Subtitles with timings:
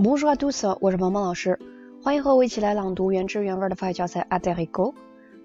[0.00, 1.58] Bonjour à tous，我是萌萌老师，
[2.04, 4.94] 欢迎和我一起来朗读原汁原味的法语教材《a d e r i g o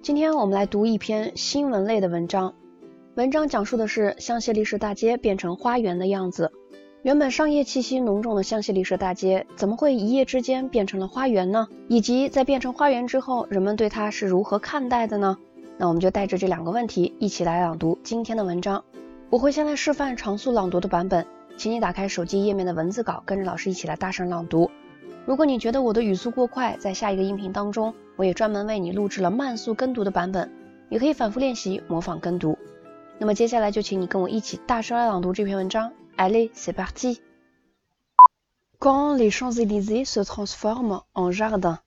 [0.03, 2.53] 今天我们来读一篇新闻类的文章，
[3.15, 6.51] 文章讲述的是香榭丽舍大街变成花园的样子。
[7.01, 11.67] 原本商业气息浓重的香榭丽舍大街，怎么会一夜之间变成了花园呢？
[11.87, 15.35] 以及在变成花园之后，人们对它是如何看待的呢？
[15.79, 18.83] 那我们就带着这两个问题一起来朗读今天的文章。
[19.31, 21.25] 我会先来示范常速朗读的版本。
[21.55, 24.69] 请你打开手机页面的文字稿，跟着老师一起来大声朗读。
[25.25, 30.51] 如果你觉得我的语速过快，在下一个音频当中，我也专门为你录制了慢速跟读的版本，
[30.89, 32.57] 你可以反复练习模仿跟读。
[33.19, 35.93] 那么接下来就请你跟我一起大声来朗读这篇文章。
[36.17, 37.19] Allez, c'est parti.
[38.79, 41.79] Quand les Champs-Élysées se transforment en jardin.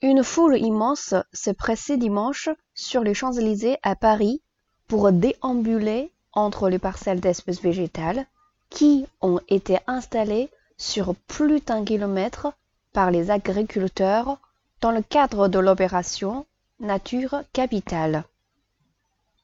[0.00, 4.42] Une foule immense s'est pressée dimanche sur les Champs-Élysées à Paris
[4.88, 8.26] pour déambuler entre les parcelles d'espèces végétales
[8.70, 12.52] qui ont été installées sur plus d'un kilomètre
[12.92, 14.38] par les agriculteurs
[14.80, 16.46] dans le cadre de l'opération
[16.80, 18.24] Nature Capitale.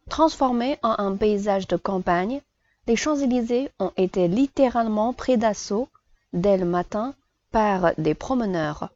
[0.08, 2.40] Transformés en un paysage de campagne,
[2.86, 5.88] les Champs-Élysées ont été littéralement pris d'assaut
[6.32, 7.14] dès le matin
[7.52, 8.88] par des promeneurs.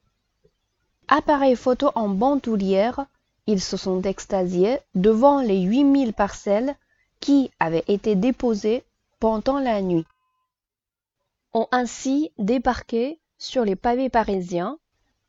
[1.08, 3.04] Appareils photo en bandoulière,
[3.46, 6.74] ils se sont extasiés devant les 8000 parcelles
[7.22, 8.82] qui avaient été déposés
[9.20, 10.04] pendant la nuit,
[11.54, 14.76] ont ainsi débarqué sur les pavés parisiens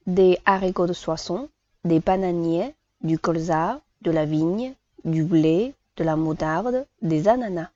[0.08, 1.50] des haricots de Soissons,
[1.86, 4.74] des bananiers, du colza, de la vigne,
[5.06, 7.70] du blé, de la moutarde, des ananas.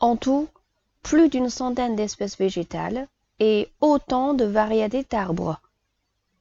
[0.00, 0.46] En tout,
[1.02, 3.08] plus d'une centaine d'espèces végétales
[3.40, 5.60] et autant de variétés d'arbres.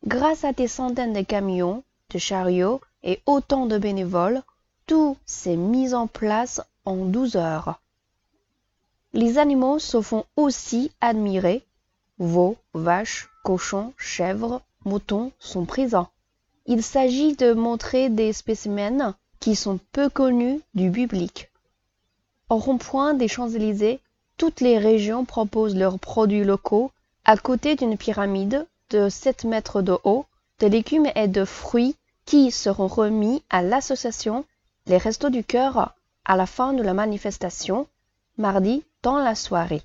[0.06, 4.44] Grâce à des centaines de camions, de chariots et autant de bénévoles,
[4.86, 7.80] tout s'est mis en place en douze heures.
[9.14, 11.64] Les animaux se font aussi admirer.
[12.20, 16.09] Veaux, vaches, cochons, chèvres, moutons sont présents.
[16.66, 21.52] Il s'agit de montrer des spécimens qui sont peu connus du public.
[22.50, 24.00] Au rond-point des Champs-Élysées,
[24.38, 26.91] toutes les régions proposent leurs produits locaux
[27.25, 30.25] à côté d'une pyramide de 7 mètres de haut
[30.59, 34.46] de légumes et de fruits qui seront remis à l'association
[34.86, 35.94] Les Restos du Cœur
[36.25, 37.85] à la fin de la manifestation
[38.38, 39.81] mardi dans la soirée。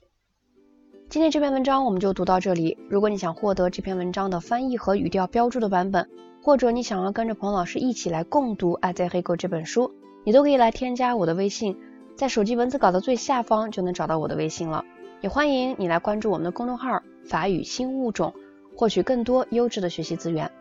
[1.09, 2.79] 今天这篇文章我们就读到这里。
[2.89, 6.09] 如果你想获得这篇文章的翻译和语调标注的版本，
[6.41, 9.93] 或者你想要跟着彭老师一起来共读《爱在黑狗》这本书，
[10.25, 11.77] 你都可以来添加我的微信，
[12.17, 14.85] 在手机文字稿的最下方就能找到我的微信了。
[15.21, 18.33] 也欢迎你来关注我们的公众号“法语新物种”，
[18.77, 20.53] 获取更多优质的学习资源。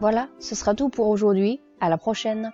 [0.00, 1.60] Voilà, ce sera tout pour aujourd'hui.
[1.78, 2.52] À la prochaine.